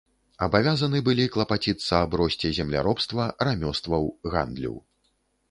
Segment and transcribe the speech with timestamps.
[0.45, 4.75] Абавязаны былі клапаціцца аб росце земляробства, рамёстваў, гандлю.